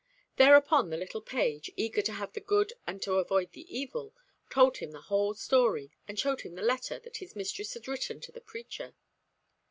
[0.37, 4.15] Thereupon the little page, eager to have the good and to avoid the evil,
[4.49, 8.19] told him the whole story, and showed him the letter that his mistress had written
[8.21, 8.95] to the preacher.